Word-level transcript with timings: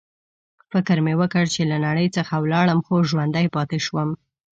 فکر 0.71 0.97
مې 1.05 1.13
وکړ 1.21 1.45
چې 1.53 1.61
له 1.71 1.77
نړۍ 1.85 2.07
څخه 2.17 2.33
ولاړم، 2.43 2.79
خو 2.85 2.95
ژوندی 3.09 3.47
پاتې 3.55 3.77
شوم. 3.85 4.09